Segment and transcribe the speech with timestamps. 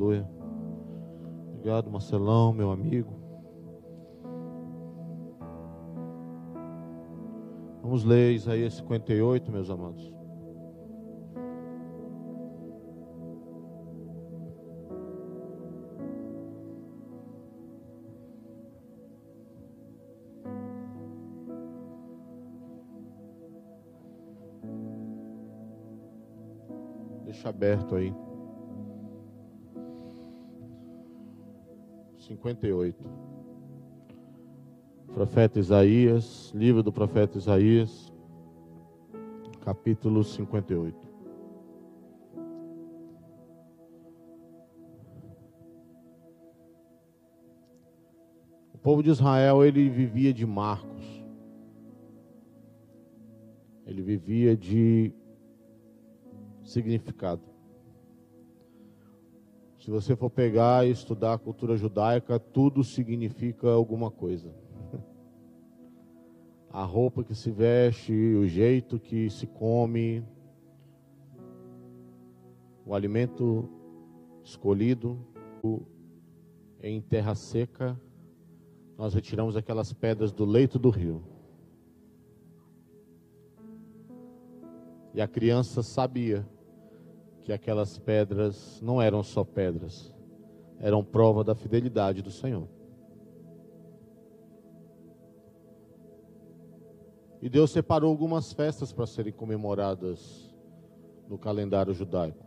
[0.00, 0.26] Aleluia.
[1.52, 3.20] Obrigado, Marcelão, meu amigo.
[7.82, 10.10] Vamos ler Isaías 58, meus amados.
[27.26, 28.29] Deixa aberto aí.
[32.30, 32.96] 58.
[35.12, 38.12] Profeta Isaías, livro do profeta Isaías,
[39.64, 41.08] capítulo 58.
[48.74, 51.24] O povo de Israel, ele vivia de marcos.
[53.84, 55.12] Ele vivia de
[56.62, 57.49] significado.
[59.80, 64.54] Se você for pegar e estudar a cultura judaica, tudo significa alguma coisa.
[66.68, 70.22] A roupa que se veste, o jeito que se come,
[72.84, 73.68] o alimento
[74.44, 75.18] escolhido
[76.82, 77.98] em terra seca,
[78.98, 81.24] nós retiramos aquelas pedras do leito do rio.
[85.14, 86.46] E a criança sabia
[87.50, 90.14] que aquelas pedras não eram só pedras,
[90.78, 92.68] eram prova da fidelidade do Senhor.
[97.42, 100.54] E Deus separou algumas festas para serem comemoradas
[101.28, 102.46] no calendário judaico.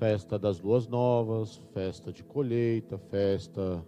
[0.00, 3.84] Festa das luas novas, festa de colheita, festa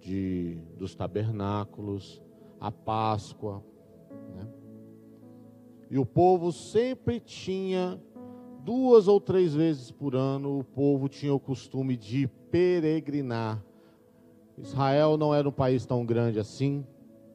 [0.00, 2.20] de, dos tabernáculos,
[2.58, 3.62] a Páscoa.
[4.34, 4.48] Né?
[5.88, 8.00] E o povo sempre tinha
[8.68, 13.64] duas ou três vezes por ano o povo tinha o costume de peregrinar.
[14.58, 16.84] Israel não era um país tão grande assim,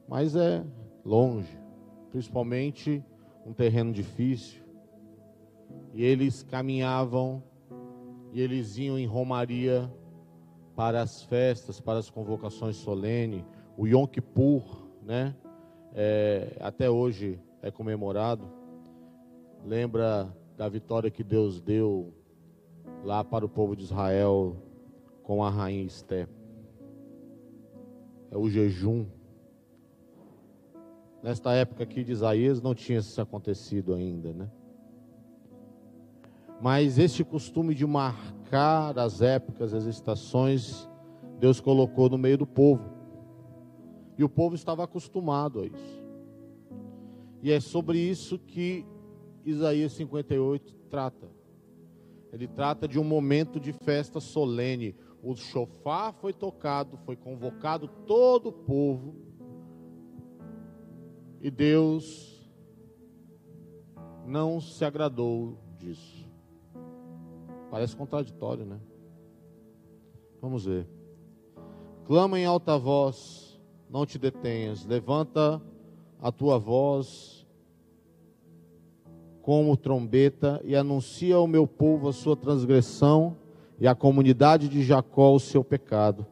[0.07, 0.63] mas é
[1.03, 1.57] longe,
[2.11, 3.03] principalmente
[3.47, 4.61] um terreno difícil.
[5.91, 7.41] E eles caminhavam
[8.31, 9.91] e eles iam em romaria
[10.75, 13.43] para as festas, para as convocações solenes,
[13.75, 15.35] o Yom Kippur, né?
[15.95, 18.47] É, até hoje é comemorado.
[19.65, 22.13] Lembra da vitória que Deus deu
[23.03, 24.55] lá para o povo de Israel
[25.23, 26.27] com a rainha Esté.
[28.29, 29.05] É o jejum.
[31.21, 34.49] Nesta época aqui de Isaías não tinha isso acontecido ainda, né?
[36.61, 40.89] Mas este costume de marcar as épocas, as estações,
[41.39, 42.89] Deus colocou no meio do povo.
[44.17, 46.03] E o povo estava acostumado a isso.
[47.41, 48.85] E é sobre isso que
[49.45, 51.29] Isaías 58 trata.
[52.31, 54.95] Ele trata de um momento de festa solene.
[55.21, 59.15] O chofar foi tocado, foi convocado todo o povo.
[61.41, 62.49] E Deus
[64.25, 66.27] não se agradou disso.
[67.69, 68.79] Parece contraditório, né?
[70.41, 70.87] Vamos ver.
[72.05, 74.85] Clama em alta voz, não te detenhas.
[74.85, 75.61] Levanta
[76.21, 77.42] a tua voz
[79.43, 83.35] como trombeta e anuncia ao meu povo a sua transgressão
[83.77, 86.25] e à comunidade de Jacó o seu pecado.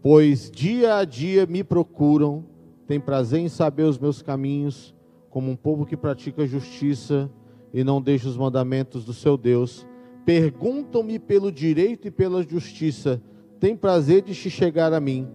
[0.00, 2.44] Pois dia a dia me procuram,
[2.86, 4.94] tem prazer em saber os meus caminhos,
[5.28, 7.28] como um povo que pratica justiça
[7.74, 9.84] e não deixa os mandamentos do seu Deus.
[10.24, 13.20] Perguntam-me pelo direito e pela justiça,
[13.58, 15.26] tem prazer de se chegar a mim.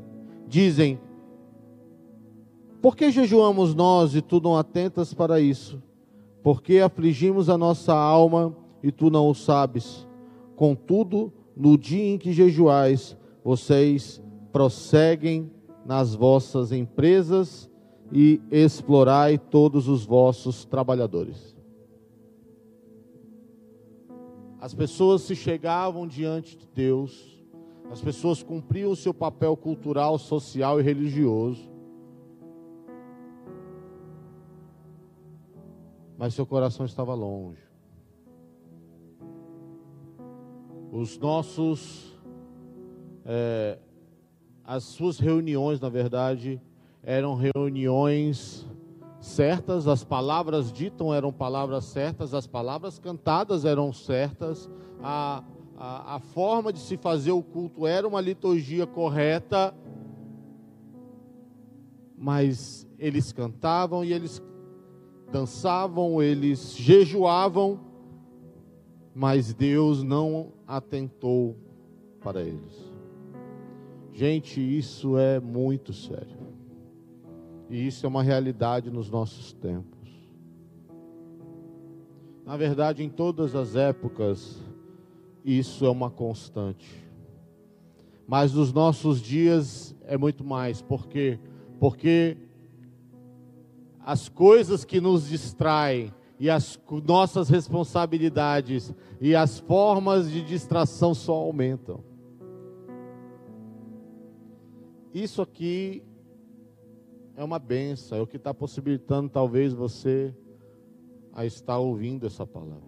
[0.48, 0.98] Dizem:
[2.82, 5.86] Por que jejuamos nós e tu não atentas para isso?
[6.44, 10.08] Porque afligimos a nossa alma e tu não o sabes.
[10.56, 14.22] Contudo, no dia em que jejuais, vocês
[14.52, 15.52] prosseguem
[15.86, 17.70] nas vossas empresas
[18.12, 21.56] e explorai todos os vossos trabalhadores.
[24.60, 27.38] As pessoas se chegavam diante de Deus,
[27.92, 31.70] as pessoas cumpriam o seu papel cultural, social e religioso,
[36.18, 37.62] mas seu coração estava longe.
[40.92, 42.18] Os nossos,
[43.24, 43.78] é,
[44.64, 46.60] as suas reuniões, na verdade,
[47.04, 48.66] eram reuniões
[49.20, 54.70] certas, as palavras ditas eram palavras certas, as palavras cantadas eram certas,
[55.04, 55.44] a,
[55.78, 59.74] a, a forma de se fazer o culto era uma liturgia correta,
[62.18, 64.42] mas eles cantavam e eles
[65.32, 67.80] dançavam, eles jejuavam,
[69.14, 71.56] mas Deus não atentou
[72.22, 72.88] para eles.
[74.14, 76.38] Gente, isso é muito sério.
[77.70, 79.98] E isso é uma realidade nos nossos tempos.
[82.46, 84.58] Na verdade, em todas as épocas,
[85.44, 87.06] isso é uma constante.
[88.26, 90.82] Mas nos nossos dias é muito mais.
[90.82, 91.40] Por quê?
[91.80, 92.38] Porque
[94.08, 101.34] as coisas que nos distraem e as nossas responsabilidades e as formas de distração só
[101.34, 102.02] aumentam.
[105.14, 106.02] Isso aqui
[107.36, 110.34] é uma benção, é o que está possibilitando talvez você
[111.34, 112.88] a estar ouvindo essa palavra.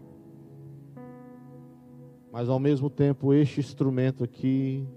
[2.32, 4.88] Mas ao mesmo tempo, este instrumento aqui,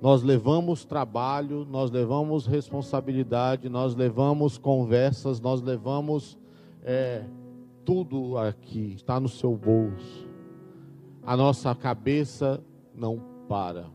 [0.00, 6.38] nós levamos trabalho, nós levamos responsabilidade, nós levamos conversas, nós levamos
[6.82, 7.24] é,
[7.84, 10.28] tudo aqui, está no seu bolso.
[11.24, 12.62] A nossa cabeça
[12.94, 13.86] não para.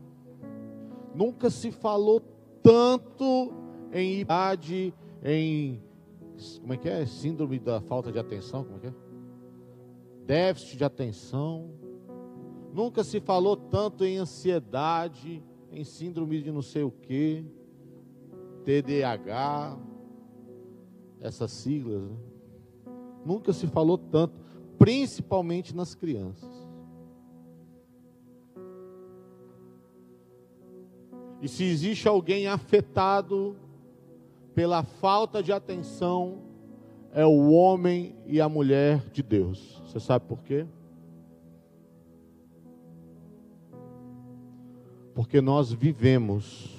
[1.14, 2.20] Nunca se falou
[2.62, 3.52] tanto
[3.92, 4.92] em idade,
[5.22, 5.80] em
[6.60, 7.06] como é que é?
[7.06, 8.94] Síndrome da falta de atenção, como é que é?
[10.26, 11.70] Déficit de atenção.
[12.72, 15.42] Nunca se falou tanto em ansiedade,
[15.74, 17.44] em síndrome de não sei o que,
[18.64, 19.76] TDAH,
[21.20, 22.02] essas siglas.
[22.02, 22.16] Né?
[23.24, 24.34] Nunca se falou tanto,
[24.78, 26.50] principalmente nas crianças.
[31.42, 33.56] E se existe alguém afetado
[34.54, 36.38] pela falta de atenção,
[37.12, 39.82] é o homem e a mulher de Deus.
[39.84, 40.66] Você sabe por quê?
[45.14, 46.70] Porque nós vivemos,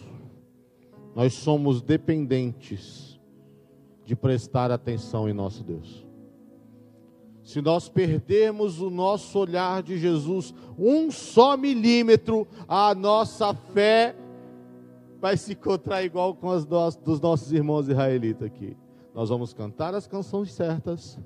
[1.15, 3.19] nós somos dependentes
[4.03, 6.05] de prestar atenção em nosso Deus
[7.45, 14.15] se nós perdermos o nosso olhar de Jesus um só milímetro, a nossa fé
[15.21, 18.75] vai se encontrar igual com as dos nossos irmãos israelitas aqui.
[19.13, 21.19] Nós vamos cantar as canções certas,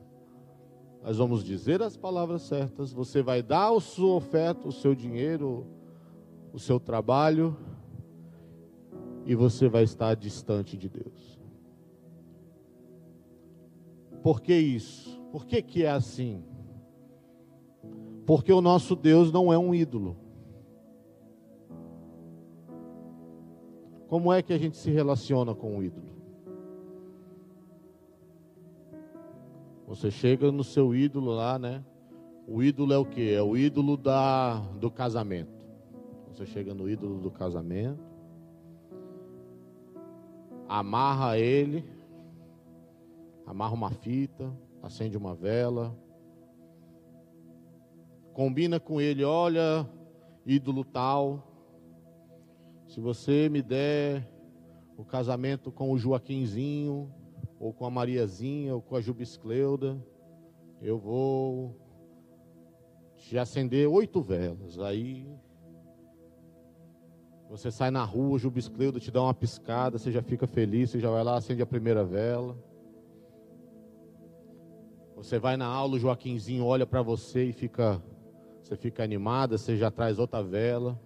[1.02, 5.66] nós vamos dizer as palavras certas, você vai dar a sua oferta, o seu dinheiro,
[6.54, 7.56] o seu trabalho,
[9.25, 11.40] e você vai estar distante de Deus.
[14.24, 15.22] Por que isso?
[15.31, 16.44] Por que, que é assim?
[18.25, 20.18] Porque o nosso Deus não é um ídolo.
[24.07, 26.10] Como é que a gente se relaciona com o ídolo?
[29.88, 31.84] Você chega no seu ídolo lá, né?
[32.48, 33.31] O ídolo é o que?
[33.31, 35.59] É o ídolo da, do casamento.
[36.30, 38.02] Você chega no ídolo do casamento,
[40.68, 41.84] amarra ele,
[43.46, 45.96] amarra uma fita, acende uma vela,
[48.34, 49.90] combina com ele, olha,
[50.46, 51.50] ídolo tal,
[52.88, 54.28] se você me der
[54.98, 57.14] o casamento com o Joaquinzinho,
[57.60, 60.02] ou com a Mariazinha, ou com a Jubiscleuda,
[60.82, 61.75] eu vou
[63.18, 64.80] te acender oito velas.
[64.80, 65.28] Aí
[67.50, 71.00] você sai na rua, o Jubiscleuda te dá uma piscada, você já fica feliz, você
[71.00, 72.56] já vai lá, acende a primeira vela.
[75.16, 78.00] Você vai na aula, o Joaquinzinho olha para você e fica,
[78.62, 81.00] você fica animada, você já traz outra vela.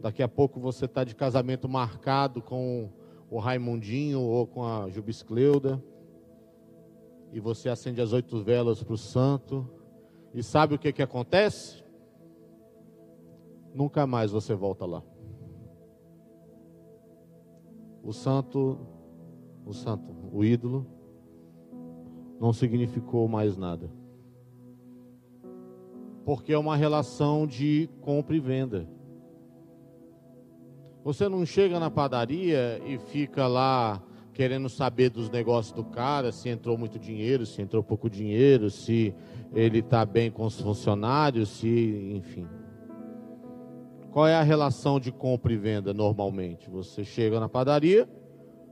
[0.00, 2.88] Daqui a pouco você está de casamento marcado com
[3.28, 5.82] o Raimundinho ou com a Jubiscleuda.
[7.32, 9.68] E você acende as oito velas para o santo.
[10.32, 11.82] E sabe o que, que acontece?
[13.74, 15.02] Nunca mais você volta lá.
[18.02, 18.78] O santo,
[19.64, 20.86] o santo, o ídolo,
[22.40, 23.88] não significou mais nada.
[26.24, 28.88] Porque é uma relação de compra e venda.
[31.04, 36.48] Você não chega na padaria e fica lá querendo saber dos negócios do cara, se
[36.48, 39.14] entrou muito dinheiro, se entrou pouco dinheiro, se
[39.52, 42.46] ele está bem com os funcionários, se, enfim.
[44.12, 46.68] Qual é a relação de compra e venda normalmente?
[46.68, 48.06] Você chega na padaria,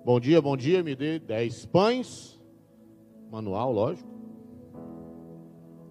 [0.05, 2.39] bom dia, bom dia, me dê 10 pães,
[3.31, 4.11] manual, lógico.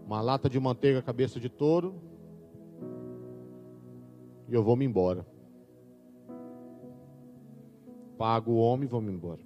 [0.06, 1.96] Uma lata de manteiga cabeça de touro.
[4.48, 5.26] E eu vou me embora.
[8.20, 9.42] Pago o homem e vou me embora.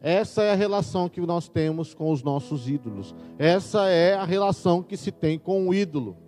[0.00, 3.12] Essa é a relação que nós temos com os nossos ídolos.
[3.40, 6.21] Essa é a relação que se tem com o ídolo.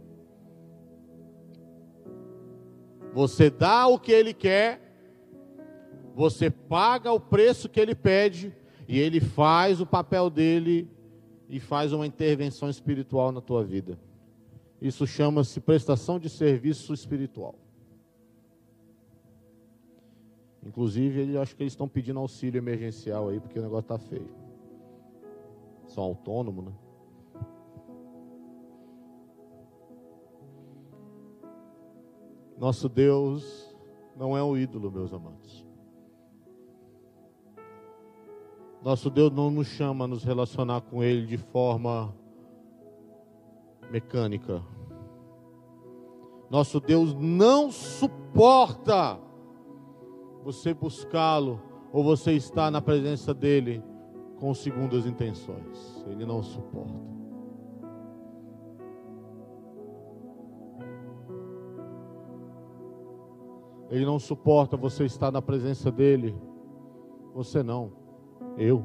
[3.14, 4.83] Você dá o que ele quer,
[6.14, 8.52] você paga o preço que ele pede,
[8.88, 10.90] e ele faz o papel dele
[11.49, 13.99] e faz uma intervenção espiritual na tua vida.
[14.80, 17.54] Isso chama-se prestação de serviço espiritual.
[20.66, 24.30] Inclusive, eu acho que eles estão pedindo auxílio emergencial aí, porque o negócio está feio.
[25.87, 26.73] São autônomos, né?
[32.57, 33.75] Nosso Deus
[34.17, 35.65] não é um ídolo, meus amados.
[38.83, 42.15] Nosso Deus não nos chama a nos relacionar com Ele de forma
[43.91, 44.63] mecânica.
[46.51, 49.19] Nosso Deus não suporta
[50.45, 53.83] você buscá-lo ou você estar na presença dele
[54.39, 56.05] com segundas intenções.
[56.07, 57.13] Ele não suporta.
[63.91, 66.35] Ele não suporta você estar na presença dele.
[67.35, 67.93] Você não.
[68.57, 68.85] Eu.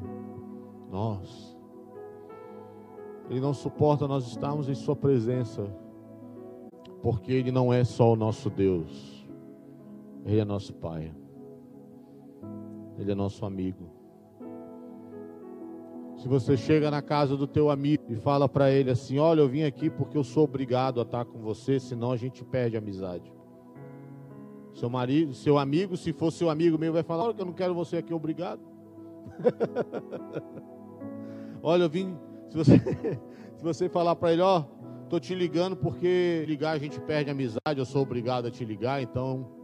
[0.90, 1.56] Nós.
[3.28, 5.64] Ele não suporta nós estarmos em Sua presença.
[7.02, 9.26] Porque Ele não é só o nosso Deus.
[10.24, 11.14] Ele é nosso Pai.
[12.98, 14.00] Ele é nosso amigo.
[16.20, 19.48] Se você chega na casa do teu amigo e fala para ele assim: Olha, eu
[19.48, 22.78] vim aqui porque eu sou obrigado a estar com você, senão a gente perde a
[22.78, 23.32] amizade.
[24.74, 27.74] Seu marido, seu amigo, se for seu amigo meu, vai falar: Olha, eu não quero
[27.74, 28.60] você aqui, obrigado.
[31.62, 32.16] Olha, eu vim.
[32.48, 32.78] Se você,
[33.56, 34.62] se você falar para ele: Ó,
[35.08, 39.02] tô te ligando porque ligar a gente perde amizade, eu sou obrigado a te ligar,
[39.02, 39.58] então.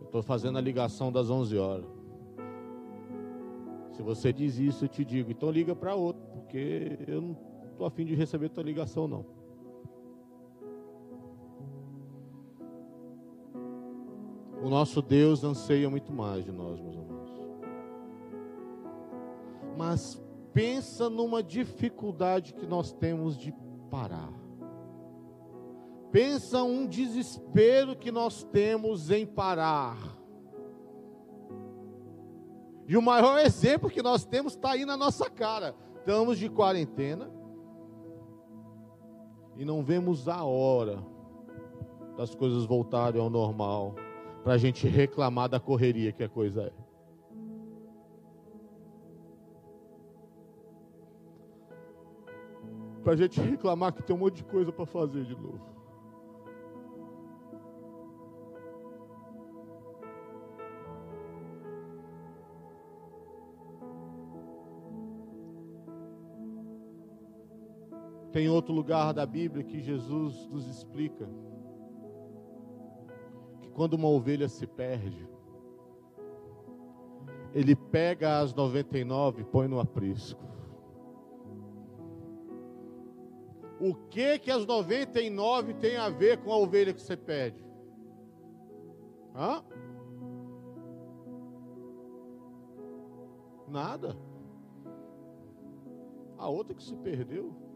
[0.00, 1.86] Eu estou fazendo a ligação das 11 horas.
[3.92, 7.36] Se você diz isso, eu te digo: então liga para outro, porque eu não
[7.70, 9.39] estou afim de receber tua ligação, não.
[14.62, 17.30] O nosso Deus anseia muito mais de nós, meus irmãos.
[19.76, 23.54] Mas pensa numa dificuldade que nós temos de
[23.90, 24.32] parar.
[26.12, 29.96] Pensa um desespero que nós temos em parar.
[32.86, 35.74] E o maior exemplo que nós temos está aí na nossa cara.
[35.96, 37.30] Estamos de quarentena
[39.56, 40.98] e não vemos a hora
[42.16, 43.94] das coisas voltarem ao normal
[44.42, 46.72] para a gente reclamar da correria que a coisa é.
[53.02, 55.68] Para a gente reclamar que tem um monte de coisa para fazer de novo.
[68.32, 71.28] Tem outro lugar da Bíblia que Jesus nos explica
[73.74, 75.28] quando uma ovelha se perde,
[77.54, 80.42] ele pega as 99 e põe no aprisco.
[83.80, 87.64] O que que as 99 tem a ver com a ovelha que você perde?
[89.34, 89.64] Hã?
[93.66, 94.16] Nada.
[96.36, 97.69] A outra que se perdeu.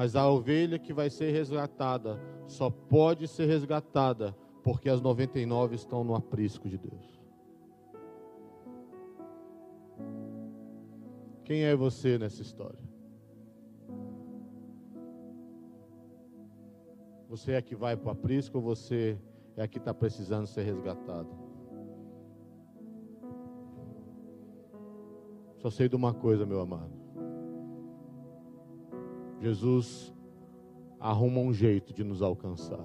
[0.00, 6.02] Mas a ovelha que vai ser resgatada só pode ser resgatada porque as 99 estão
[6.02, 7.20] no aprisco de Deus.
[11.44, 12.80] Quem é você nessa história?
[17.28, 19.20] Você é que vai para o aprisco ou você
[19.54, 21.28] é que está precisando ser resgatado?
[25.58, 26.99] Só sei de uma coisa, meu amado.
[29.40, 30.12] Jesus
[30.98, 32.84] arruma um jeito de nos alcançar.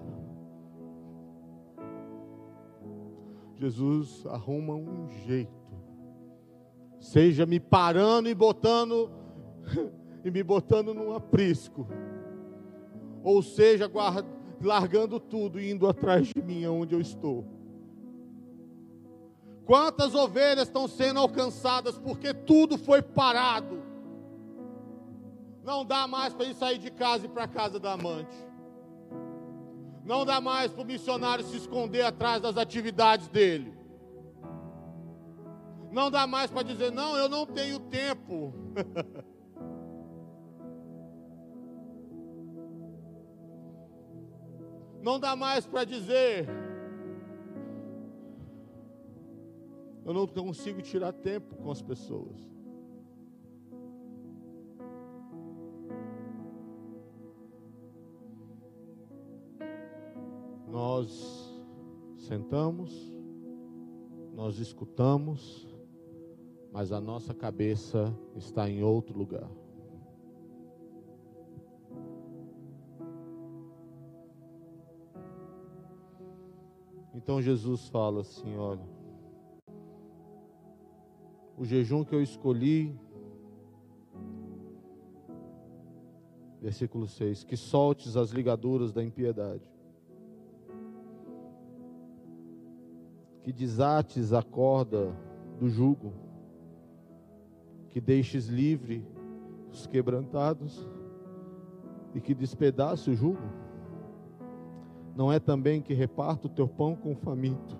[3.55, 5.51] Jesus arruma um jeito.
[6.99, 9.11] Seja me parando e botando
[10.23, 11.87] e me botando num aprisco.
[13.21, 14.27] Ou seja, guarda,
[14.61, 17.45] largando tudo e indo atrás de mim aonde eu estou.
[19.65, 23.84] Quantas ovelhas estão sendo alcançadas porque tudo foi parado?
[25.65, 28.37] Não dá mais para ele sair de casa e para casa da amante.
[30.03, 33.73] Não dá mais para o missionário se esconder atrás das atividades dele.
[35.91, 38.53] Não dá mais para dizer, não, eu não tenho tempo.
[45.01, 46.47] não dá mais para dizer,
[50.05, 52.54] eu não consigo tirar tempo com as pessoas.
[60.75, 61.57] Nós
[62.17, 62.91] sentamos,
[64.33, 65.65] nós escutamos,
[66.69, 69.49] mas a nossa cabeça está em outro lugar.
[77.13, 78.85] Então Jesus fala assim: olha,
[81.57, 82.93] o jejum que eu escolhi,
[86.59, 89.73] versículo 6: que soltes as ligaduras da impiedade,
[93.45, 95.15] que desates a corda
[95.59, 96.11] do jugo,
[97.91, 99.05] que deixes livre
[99.71, 100.89] os quebrantados
[102.15, 103.47] e que despedace o jugo?
[105.15, 107.77] Não é também que reparta o teu pão com o faminto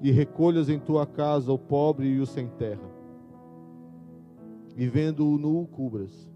[0.00, 2.90] e recolhas em tua casa o pobre e o sem terra,
[4.76, 6.28] e vendo-o nu cubras,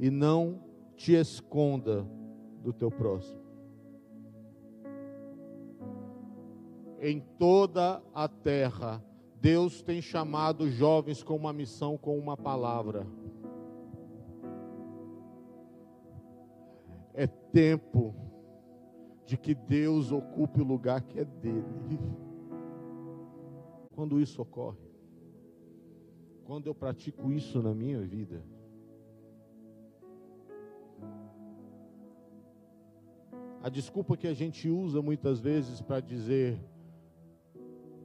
[0.00, 0.58] e não
[0.96, 2.04] te esconda
[2.60, 3.39] do teu próximo.
[7.00, 9.02] Em toda a terra,
[9.40, 13.06] Deus tem chamado jovens com uma missão, com uma palavra.
[17.14, 18.14] É tempo
[19.24, 21.64] de que Deus ocupe o lugar que é dele.
[23.94, 24.90] Quando isso ocorre,
[26.44, 28.42] quando eu pratico isso na minha vida,
[33.62, 36.58] a desculpa que a gente usa muitas vezes para dizer,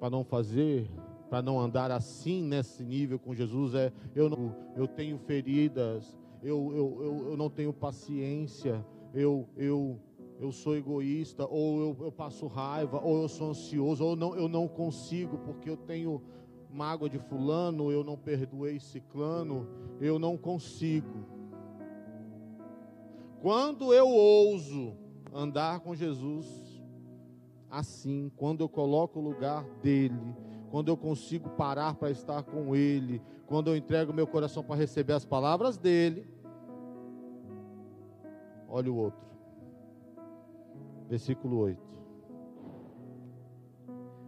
[0.06, 0.88] para não fazer,
[1.32, 6.72] para não andar assim nesse nível com Jesus é eu não, eu tenho feridas, eu,
[6.76, 8.86] eu, eu, eu não tenho paciência,
[9.16, 10.00] eu, eu,
[10.40, 14.48] eu sou egoísta, ou eu, eu passo raiva, ou eu sou ansioso, ou não, eu
[14.48, 16.22] não consigo porque eu tenho
[16.70, 19.68] mágoa de fulano, eu não perdoei ciclano,
[20.00, 21.26] eu não consigo.
[23.42, 24.96] Quando eu ouso
[25.34, 26.46] andar com Jesus
[27.78, 30.36] assim, quando eu coloco o lugar dele,
[30.72, 35.14] quando eu consigo parar para estar com Ele, quando eu entrego meu coração para receber
[35.14, 36.28] as palavras dele.
[38.68, 39.26] Olha o outro,
[41.08, 41.80] versículo 8: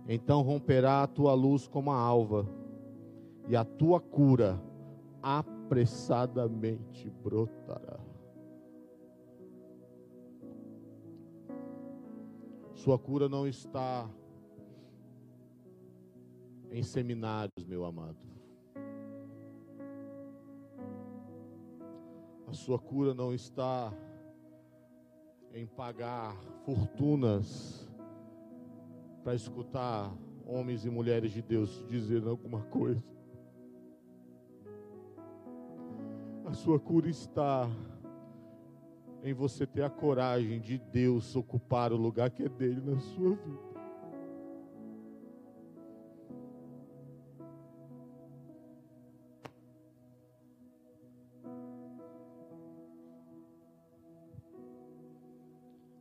[0.08, 2.48] Então romperá a tua luz como a alva,
[3.48, 4.62] e a tua cura
[5.22, 8.00] apressadamente brotará.
[12.78, 14.08] Sua cura não está
[16.70, 18.16] em seminários, meu amado.
[22.46, 23.92] A sua cura não está
[25.52, 26.36] em pagar
[26.66, 27.90] fortunas
[29.24, 33.04] para escutar homens e mulheres de Deus dizendo alguma coisa.
[36.46, 37.68] A sua cura está
[39.24, 43.36] em você ter a coragem de Deus ocupar o lugar que é dele na sua
[43.36, 43.68] vida.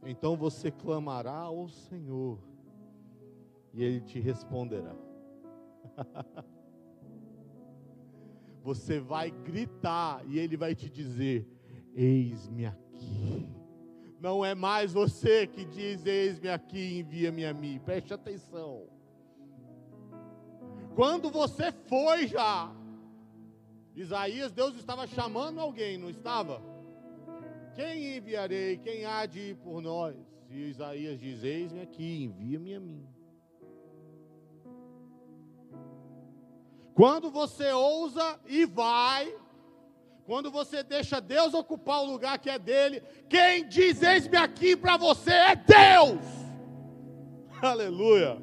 [0.08, 2.38] Então você clamará ao Senhor
[3.74, 4.94] e Ele te responderá.
[8.62, 11.46] você vai gritar e Ele vai te dizer:
[11.92, 12.85] Eis-me aqui.
[14.20, 17.80] Não é mais você que diz: Eis-me aqui, envia-me a mim.
[17.84, 18.88] Preste atenção.
[20.94, 22.74] Quando você foi já,
[23.94, 26.62] Isaías, Deus estava chamando alguém, não estava?
[27.74, 28.78] Quem enviarei?
[28.78, 30.16] Quem há de ir por nós?
[30.50, 33.06] E Isaías diz: Eis-me aqui, envia-me a mim.
[36.94, 39.34] Quando você ousa e vai,
[40.26, 44.96] quando você deixa Deus ocupar o lugar que é dele, quem diz eis-me aqui para
[44.96, 46.20] você é Deus.
[47.62, 48.42] Aleluia.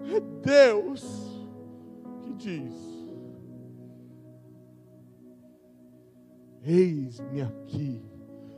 [0.00, 1.02] É Deus
[2.20, 2.74] que diz.
[6.62, 8.02] Eis-me aqui.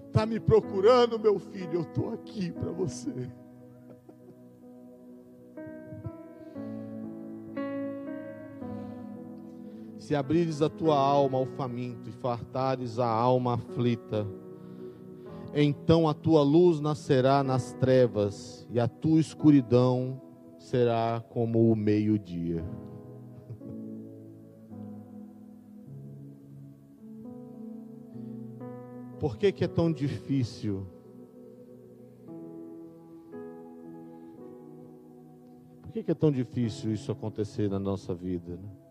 [0.08, 1.74] Está me procurando, meu filho?
[1.74, 3.30] Eu estou aqui para você.
[10.04, 14.26] Se abrires a tua alma ao faminto e fartares a alma aflita,
[15.54, 20.20] então a tua luz nascerá nas trevas e a tua escuridão
[20.58, 22.62] será como o meio-dia.
[29.18, 30.86] Por que, que é tão difícil?
[35.80, 38.58] Por que, que é tão difícil isso acontecer na nossa vida?
[38.58, 38.83] Né?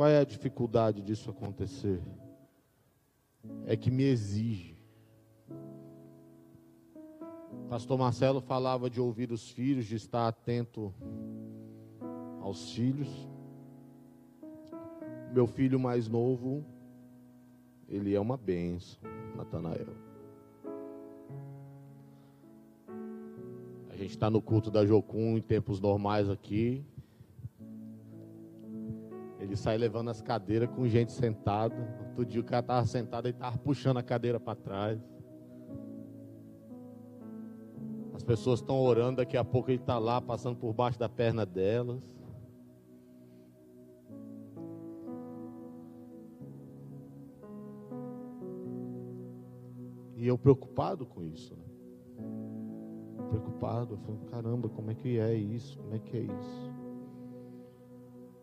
[0.00, 2.00] Qual é a dificuldade disso acontecer?
[3.66, 4.74] É que me exige.
[7.68, 10.90] Pastor Marcelo falava de ouvir os filhos, de estar atento
[12.40, 13.28] aos filhos.
[15.34, 16.64] Meu filho mais novo,
[17.86, 19.02] ele é uma benção,
[19.36, 19.94] Natanael.
[23.90, 26.82] A gente está no culto da Jocum em tempos normais aqui.
[29.50, 31.74] Ele sai levando as cadeiras com gente sentada.
[32.10, 35.00] Outro dia o cara estava sentado e estava puxando a cadeira para trás.
[38.14, 41.44] As pessoas estão orando, daqui a pouco ele está lá passando por baixo da perna
[41.44, 42.00] delas.
[50.14, 51.56] E eu preocupado com isso.
[51.56, 51.64] Né?
[53.30, 55.76] Preocupado, eu falei, caramba, como é que é isso?
[55.76, 56.79] Como é que é isso?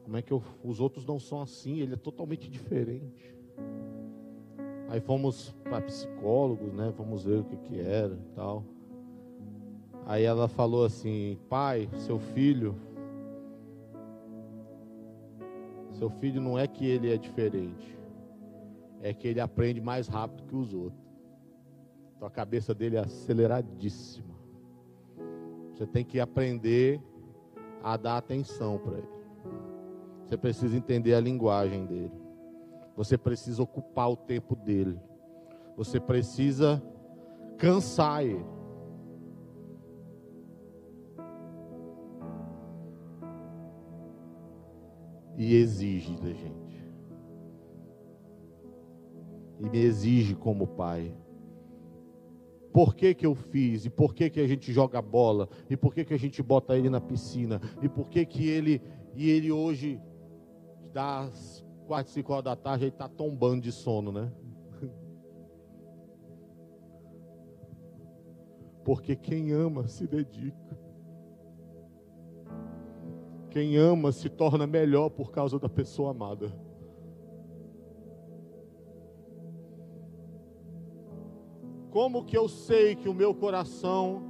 [0.08, 1.82] Como é que eu, os outros não são assim?
[1.82, 3.36] Ele é totalmente diferente.
[4.88, 6.93] Aí fomos para psicólogos, né?
[6.98, 8.63] Vamos ver o que que era e tal.
[10.06, 12.74] Aí ela falou assim: Pai, seu filho.
[15.91, 18.00] Seu filho não é que ele é diferente,
[19.02, 21.04] é que ele aprende mais rápido que os outros.
[22.15, 24.34] Então a cabeça dele é aceleradíssima.
[25.74, 27.02] Você tem que aprender
[27.84, 29.17] a dar atenção para ele.
[30.28, 32.12] Você precisa entender a linguagem dele.
[32.96, 35.00] Você precisa ocupar o tempo dele.
[35.76, 36.84] Você precisa
[37.58, 38.58] cansar ele.
[45.38, 46.84] e exige da gente.
[49.60, 51.16] E me exige como pai.
[52.74, 53.86] Por que, que eu fiz?
[53.86, 55.48] E por que, que a gente joga bola?
[55.70, 57.62] E por que, que a gente bota ele na piscina?
[57.82, 58.82] E por que, que ele
[59.16, 60.00] e ele hoje
[60.88, 64.32] das quatro, cinco horas da tarde ele está tombando de sono, né?
[68.84, 70.80] Porque quem ama se dedica.
[73.50, 76.54] Quem ama se torna melhor por causa da pessoa amada.
[81.89, 84.21] Como que eu sei que o meu coração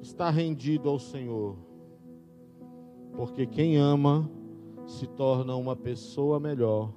[0.00, 1.58] está rendido ao Senhor?
[3.16, 4.30] Porque quem ama
[4.86, 6.92] se torna uma pessoa melhor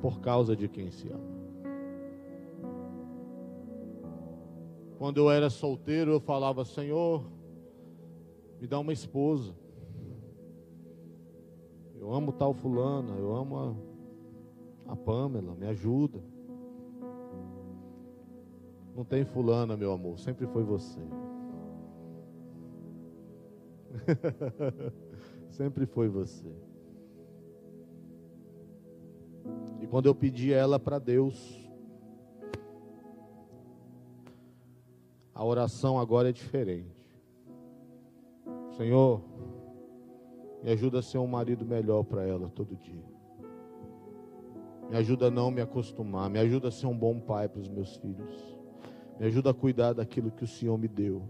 [0.00, 1.30] por causa de quem se ama.
[4.98, 7.24] Quando eu era solteiro, eu falava: Senhor,
[8.60, 9.54] me dá uma esposa.
[11.98, 13.56] Eu amo tal fulana, eu amo
[14.86, 16.22] a, a Pamela, me ajuda.
[18.94, 21.00] Não tem fulana, meu amor, sempre foi você.
[25.48, 26.52] sempre foi você.
[29.80, 31.58] E quando eu pedi ela para Deus,
[35.34, 37.00] a oração agora é diferente.
[38.76, 39.22] Senhor,
[40.62, 43.04] me ajuda a ser um marido melhor para ela todo dia.
[44.90, 46.28] Me ajuda a não me acostumar.
[46.28, 48.58] Me ajuda a ser um bom pai para os meus filhos.
[49.18, 51.22] Me ajuda a cuidar daquilo que o Senhor me deu.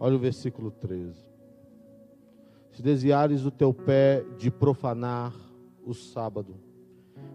[0.00, 1.14] Olha o versículo 13.
[2.70, 5.34] Se desviares o teu pé de profanar
[5.84, 6.54] o sábado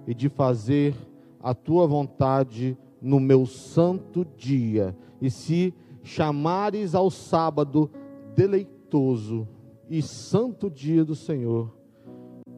[0.07, 0.95] e de fazer
[1.41, 7.91] a tua vontade no meu santo dia, e se chamares ao sábado
[8.33, 9.47] deleitoso
[9.89, 11.75] e santo dia do Senhor,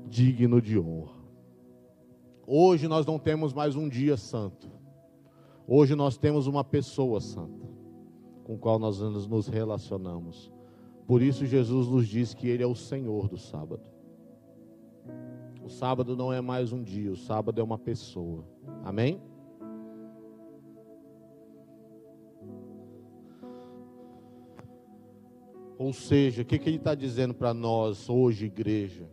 [0.08, 1.16] digno de honra.
[2.46, 4.70] Hoje nós não temos mais um dia santo.
[5.68, 7.68] Hoje nós temos uma pessoa santa,
[8.46, 10.52] com qual nós nos relacionamos.
[11.08, 13.90] Por isso Jesus nos diz que ele é o Senhor do sábado.
[15.64, 18.46] O sábado não é mais um dia, o sábado é uma pessoa.
[18.84, 19.20] Amém?
[25.78, 29.10] Ou seja, o que, que ele está dizendo para nós hoje, igreja?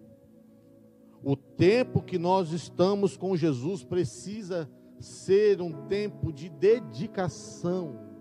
[1.25, 8.12] O tempo que nós estamos com Jesus precisa ser um tempo de dedicação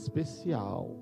[0.00, 0.96] especial.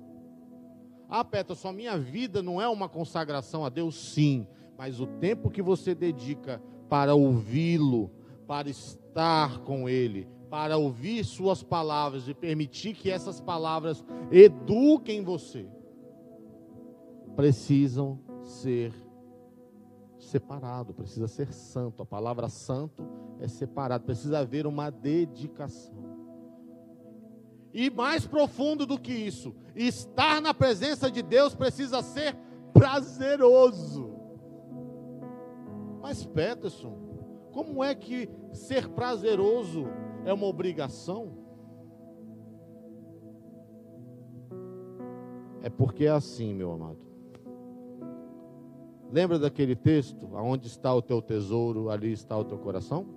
[1.09, 3.95] Ah, Peterson, a minha vida não é uma consagração a Deus?
[3.95, 4.45] Sim,
[4.77, 8.11] mas o tempo que você dedica para ouvi-lo,
[8.45, 15.67] para estar com Ele, para ouvir Suas palavras e permitir que essas palavras eduquem você,
[17.35, 18.93] precisam ser
[20.19, 22.03] separado, precisa ser santo.
[22.03, 23.07] A palavra santo
[23.39, 26.06] é separado, precisa haver uma dedicação.
[27.77, 32.35] E mais profundo do que isso, estar na presença de Deus precisa ser
[32.73, 34.15] prazeroso.
[36.01, 36.97] Mas Peterson,
[37.51, 39.85] como é que ser prazeroso
[40.25, 41.37] é uma obrigação?
[45.61, 46.97] É porque é assim, meu amado.
[49.11, 50.35] Lembra daquele texto?
[50.35, 53.16] Aonde está o teu tesouro, ali está o teu coração?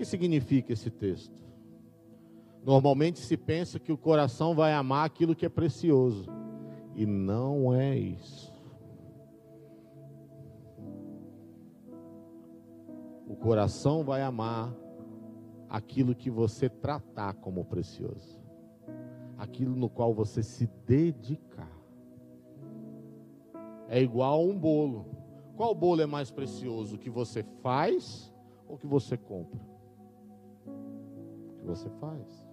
[0.00, 1.44] Que significa esse texto?
[2.64, 6.26] Normalmente se pensa que o coração vai amar aquilo que é precioso.
[6.94, 8.50] E não é isso.
[13.28, 14.74] O coração vai amar
[15.68, 18.40] aquilo que você tratar como precioso,
[19.36, 21.78] aquilo no qual você se dedicar.
[23.86, 25.04] É igual a um bolo.
[25.58, 26.96] Qual bolo é mais precioso?
[26.96, 28.32] O que você faz
[28.66, 29.69] ou o que você compra?
[31.70, 32.46] Você faz.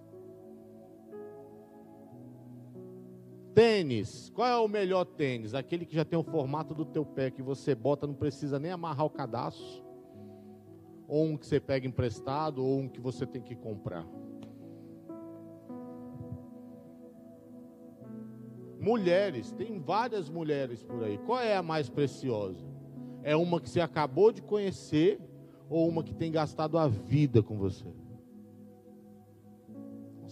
[3.54, 5.54] Tênis, qual é o melhor tênis?
[5.54, 8.70] Aquele que já tem o formato do teu pé, que você bota, não precisa nem
[8.70, 9.88] amarrar o cadastro
[11.08, 14.06] ou um que você pega emprestado, ou um que você tem que comprar.
[18.78, 21.18] Mulheres, tem várias mulheres por aí.
[21.18, 22.64] Qual é a mais preciosa?
[23.22, 25.18] É uma que você acabou de conhecer
[25.68, 27.88] ou uma que tem gastado a vida com você?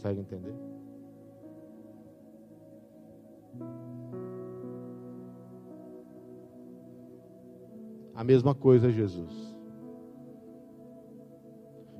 [0.07, 0.55] Consegue entender?
[8.15, 9.57] A mesma coisa, Jesus.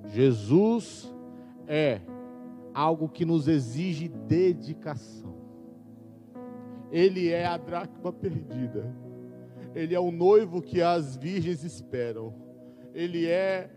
[0.05, 1.13] Jesus
[1.67, 2.01] é
[2.73, 5.35] algo que nos exige dedicação.
[6.93, 8.95] Ele é a dracma perdida.
[9.75, 12.33] Ele é o noivo que as virgens esperam.
[12.95, 13.69] Ele é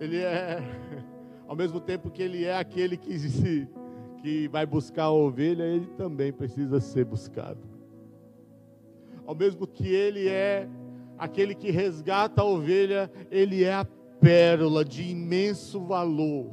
[0.00, 0.60] ele é
[1.48, 3.66] ao mesmo tempo que ele é aquele que se,
[4.18, 7.58] que vai buscar a ovelha, ele também precisa ser buscado.
[9.26, 10.68] Ao mesmo que ele é
[11.16, 13.86] aquele que resgata a ovelha, ele é a
[14.20, 16.52] pérola de imenso valor.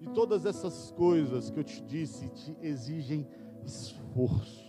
[0.00, 3.26] E todas essas coisas que eu te disse te exigem
[3.62, 4.66] esforço.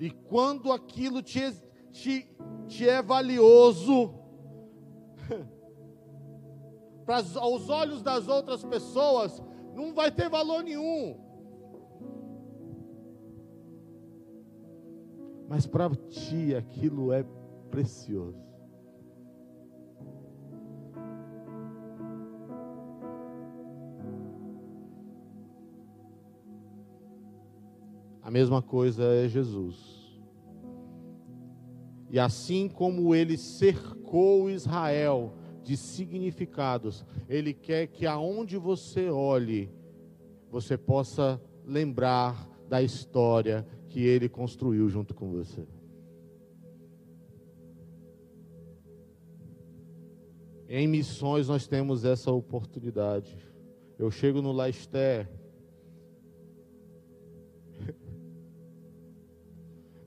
[0.00, 1.40] E quando aquilo te,
[2.02, 2.28] te,
[2.66, 4.14] te é valioso,
[7.06, 9.42] para aos olhos das outras pessoas,
[9.74, 11.26] não vai ter valor nenhum.
[15.48, 17.24] mas para ti aquilo é
[17.70, 18.44] precioso.
[28.22, 29.95] A mesma coisa é Jesus.
[32.10, 39.70] E assim como ele cercou Israel de significados, ele quer que aonde você olhe,
[40.50, 45.66] você possa lembrar da história que ele construiu junto com você.
[50.68, 53.36] Em missões nós temos essa oportunidade.
[53.98, 55.28] Eu chego no Laisté.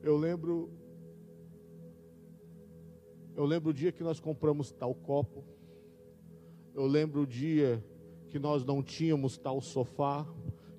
[0.03, 0.78] Eu lembro
[3.39, 5.45] Eu lembro o dia que nós compramos tal copo.
[6.75, 7.81] Eu lembro o dia
[8.27, 10.27] que nós não tínhamos tal sofá,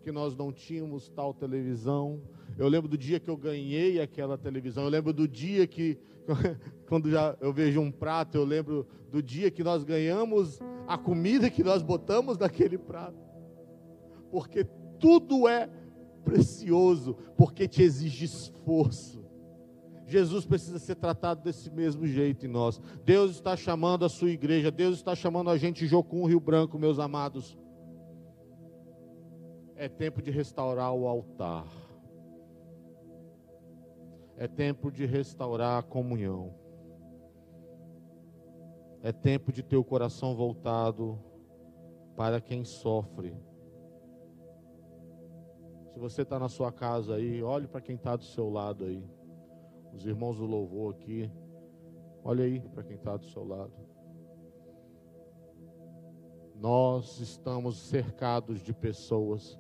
[0.02, 2.20] que nós não tínhamos tal televisão,
[2.58, 4.84] eu lembro do dia que eu ganhei aquela televisão.
[4.84, 5.98] Eu lembro do dia que,
[6.86, 11.48] quando já eu vejo um prato, eu lembro do dia que nós ganhamos a comida
[11.48, 13.16] que nós botamos naquele prato.
[14.30, 14.66] Porque
[14.98, 15.66] tudo é
[16.22, 19.19] precioso, porque te exige esforço.
[20.10, 22.80] Jesus precisa ser tratado desse mesmo jeito em nós.
[23.04, 26.98] Deus está chamando a sua igreja, Deus está chamando a gente Jocum Rio Branco, meus
[26.98, 27.56] amados.
[29.76, 31.66] É tempo de restaurar o altar.
[34.36, 36.54] É tempo de restaurar a comunhão.
[39.02, 41.18] É tempo de ter o coração voltado
[42.16, 43.34] para quem sofre.
[45.92, 49.19] Se você está na sua casa aí, olhe para quem está do seu lado aí.
[49.92, 51.30] Os irmãos do louvor aqui.
[52.22, 53.72] Olhe aí para quem está do seu lado.
[56.54, 59.58] Nós estamos cercados de pessoas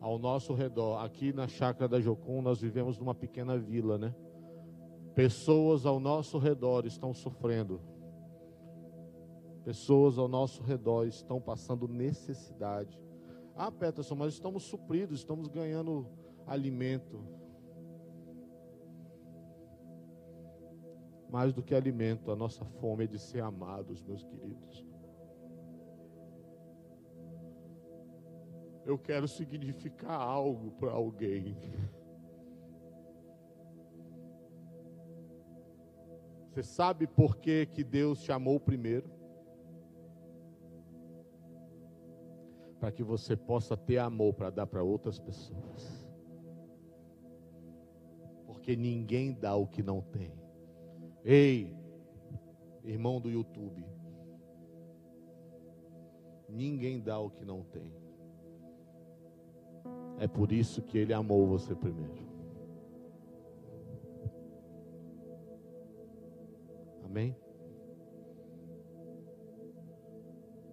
[0.00, 1.04] ao nosso redor.
[1.04, 4.14] Aqui na chácara da Jocum, nós vivemos numa pequena vila, né?
[5.14, 7.80] Pessoas ao nosso redor estão sofrendo.
[9.64, 12.98] Pessoas ao nosso redor estão passando necessidade.
[13.54, 16.06] Ah, Peterson, mas estamos supridos, estamos ganhando
[16.46, 17.22] alimento.
[21.30, 24.84] Mais do que alimento, a nossa fome é de ser amados, meus queridos.
[28.84, 31.56] Eu quero significar algo para alguém.
[36.48, 39.08] Você sabe por que, que Deus te amou primeiro?
[42.80, 46.08] Para que você possa ter amor para dar para outras pessoas.
[48.46, 50.39] Porque ninguém dá o que não tem.
[51.24, 51.76] Ei,
[52.84, 53.84] irmão do YouTube.
[56.48, 57.92] Ninguém dá o que não tem.
[60.18, 62.28] É por isso que ele amou você primeiro.
[67.04, 67.36] Amém?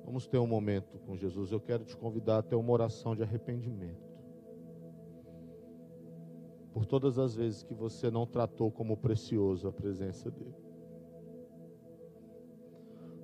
[0.06, 1.52] Vamos ter um momento com Jesus.
[1.52, 4.07] Eu quero te convidar a ter uma oração de arrependimento.
[6.78, 10.54] Por todas as vezes que você não tratou como precioso a presença dEle.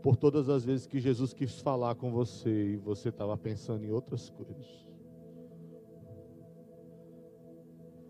[0.01, 3.91] Por todas as vezes que Jesus quis falar com você e você estava pensando em
[3.91, 4.89] outras coisas.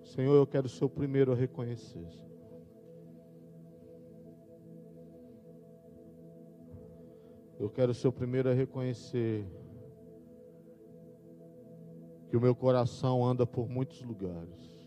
[0.01, 2.07] Senhor, eu quero ser o primeiro a reconhecer.
[7.59, 9.45] Eu quero ser o primeiro a reconhecer
[12.29, 14.82] que o meu coração anda por muitos lugares.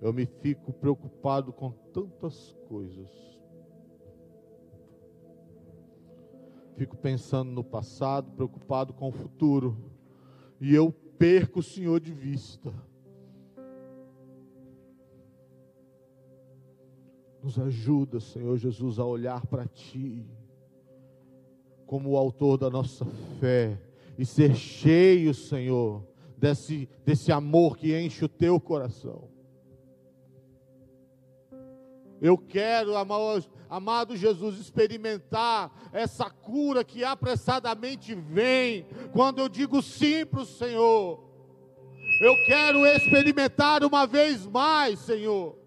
[0.00, 3.08] Eu me fico preocupado com tantas coisas.
[6.76, 9.76] Fico pensando no passado, preocupado com o futuro.
[10.60, 12.72] E eu perco o Senhor de vista.
[17.42, 20.26] Nos ajuda, Senhor Jesus, a olhar para Ti,
[21.86, 23.06] como o autor da nossa
[23.40, 23.80] fé,
[24.18, 26.04] e ser cheio, Senhor,
[26.36, 29.35] desse, desse amor que enche o Teu coração.
[32.20, 32.92] Eu quero,
[33.68, 41.24] amado Jesus, experimentar essa cura que apressadamente vem, quando eu digo sim para o Senhor.
[42.22, 45.66] Eu quero experimentar uma vez mais, Senhor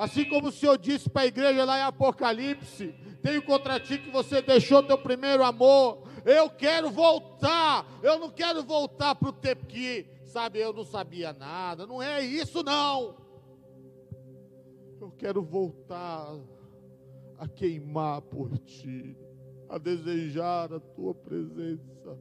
[0.00, 4.08] Assim como o Senhor disse para a igreja lá em Apocalipse: Tenho contra ti que
[4.10, 6.08] você deixou teu primeiro amor.
[6.24, 7.84] Eu quero voltar.
[8.02, 11.86] Eu não quero voltar para o tempo que, sabe, eu não sabia nada.
[11.86, 13.14] Não é isso, não.
[15.10, 16.38] Eu quero voltar
[17.36, 19.16] a queimar por ti,
[19.68, 22.16] a desejar a tua presença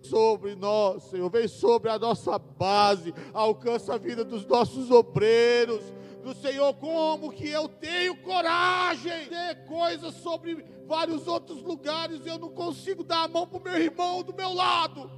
[0.00, 5.82] sobre nós, Senhor, vem sobre a nossa base, alcança a vida dos nossos obreiros,
[6.22, 12.38] do Senhor, como que eu tenho coragem de coisas sobre vários outros lugares e eu
[12.38, 15.10] não consigo dar a mão para o meu irmão do meu lado.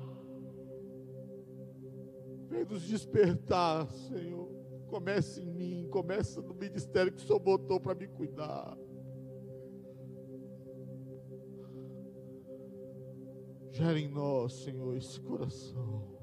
[2.48, 4.59] Vem nos despertar, Senhor.
[4.90, 8.76] Comece em mim, começa no ministério que o Senhor botou para me cuidar.
[13.70, 16.20] Gera em nós, Senhor, esse coração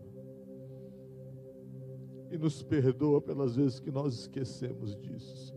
[2.30, 5.56] e nos perdoa pelas vezes que nós esquecemos disso.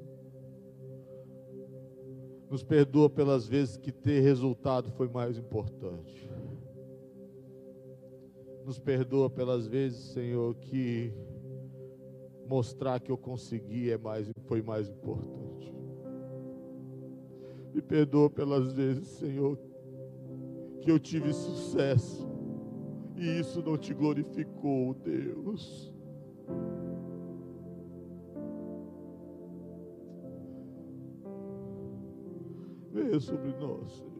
[2.49, 6.31] Nos perdoa pelas vezes que ter resultado foi mais importante.
[8.65, 11.13] Nos perdoa pelas vezes, Senhor, que
[12.51, 15.73] mostrar que eu consegui é mais, foi mais importante.
[17.73, 19.57] Me perdoa pelas vezes, Senhor,
[20.81, 22.29] que eu tive sucesso
[23.17, 25.95] e isso não te glorificou, Deus.
[32.93, 34.11] Venha sobre nós, Senhor.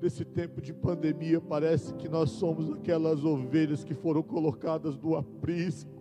[0.00, 5.95] Nesse tempo de pandemia, parece que nós somos aquelas ovelhas que foram colocadas no aprisco.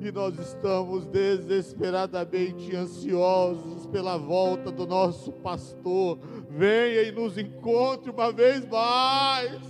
[0.00, 6.18] E nós estamos desesperadamente ansiosos pela volta do nosso pastor.
[6.48, 9.60] Venha e nos encontre uma vez mais.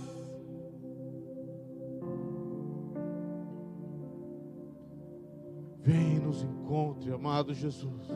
[5.81, 8.07] Vem e nos encontre, amado Jesus.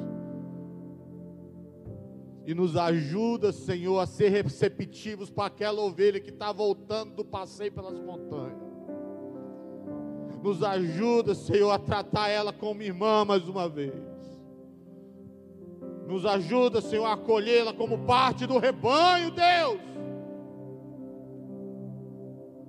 [2.46, 7.72] E nos ajuda, Senhor, a ser receptivos para aquela ovelha que está voltando do passeio
[7.72, 8.63] pelas montanhas.
[10.44, 13.94] Nos ajuda, Senhor, a tratar ela como irmã mais uma vez.
[16.06, 19.80] Nos ajuda, Senhor, a acolhê-la como parte do rebanho, Deus.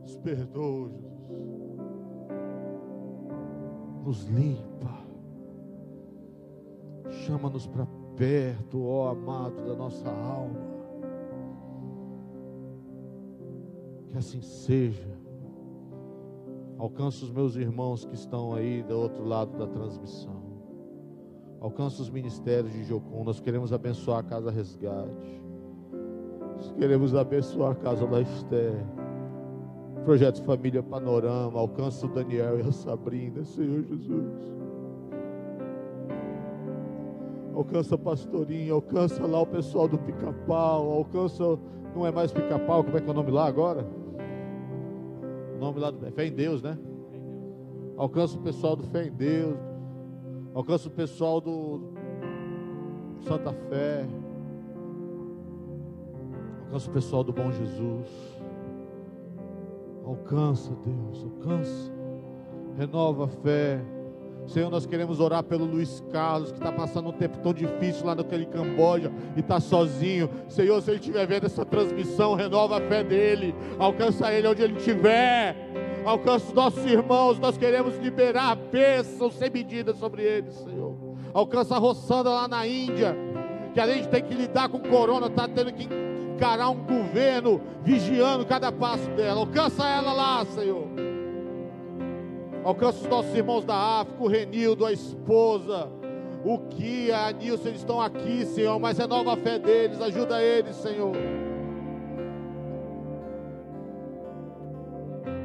[0.02, 1.14] Nos perdoa, Jesus
[4.04, 5.02] nos limpa,
[7.26, 10.60] chama-nos para perto, ó amado da nossa alma.
[14.12, 15.23] Que assim seja.
[16.84, 20.42] Alcança os meus irmãos que estão aí do outro lado da transmissão.
[21.58, 23.24] Alcança os ministérios de Jocum.
[23.24, 25.42] Nós queremos abençoar a Casa Resgate.
[26.56, 28.74] Nós queremos abençoar a Casa da Esther.
[30.04, 31.58] Projeto Família Panorama.
[31.58, 34.54] Alcança o Daniel e a Sabrina, Senhor Jesus.
[37.54, 41.58] Alcança a pastorinha, alcança lá o pessoal do pica-pau, alcança,
[41.96, 44.03] não é mais pica-pau, como é que é o nome lá agora?
[45.64, 46.78] Nome lá do Fé em Deus, né?
[47.96, 49.56] Alcança o pessoal do Fé em Deus,
[50.52, 51.80] alcança o pessoal do
[53.20, 54.06] Santa Fé,
[56.64, 58.08] alcança o pessoal do Bom Jesus.
[60.04, 61.90] Alcança, Deus, alcança,
[62.76, 63.80] renova a fé.
[64.46, 68.14] Senhor, nós queremos orar pelo Luiz Carlos, que está passando um tempo tão difícil lá
[68.14, 70.28] naquele Camboja e está sozinho.
[70.48, 74.76] Senhor, se ele estiver vendo essa transmissão, renova a fé dele, alcança ele onde ele
[74.76, 75.56] estiver,
[76.04, 77.38] alcança os nossos irmãos.
[77.38, 80.94] Nós queremos liberar a bênção sem medida sobre eles, Senhor.
[81.32, 83.16] Alcança a Roçanda lá na Índia,
[83.72, 85.88] que além de ter que lidar com o corona, está tendo que
[86.34, 89.40] encarar um governo vigiando cada passo dela.
[89.40, 91.13] Alcança ela lá, Senhor.
[92.64, 95.86] Alcança os nossos irmãos da África, o Renildo, a esposa,
[96.42, 100.74] o Kia, a Nilson, eles estão aqui, Senhor, mas renova a fé deles, ajuda eles,
[100.76, 101.12] Senhor.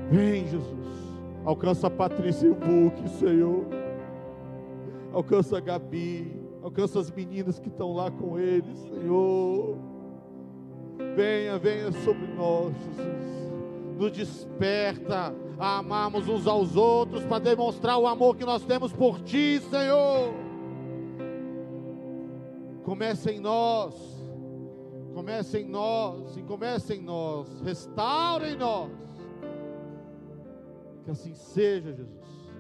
[0.09, 0.79] Vem, Jesus.
[1.43, 3.65] Alcança a Patrícia e o Book, Senhor.
[5.11, 6.39] Alcança a Gabi.
[6.61, 9.77] Alcança as meninas que estão lá com eles, Senhor.
[11.15, 13.97] Venha, venha sobre nós, Jesus.
[13.97, 19.19] Nos desperta a amarmos uns aos outros, para demonstrar o amor que nós temos por
[19.21, 20.33] Ti, Senhor.
[22.83, 23.93] Comece em nós,
[25.13, 26.41] comece em nós e
[26.93, 28.91] em nós, restaure em nós.
[31.03, 32.53] Que assim seja, Jesus.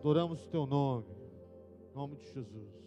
[0.00, 1.06] Adoramos o Teu nome,
[1.88, 2.81] em nome de Jesus.